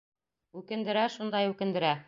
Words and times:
Үкендерә, 0.61 1.05
шундай 1.19 1.53
үкендерә. 1.55 1.97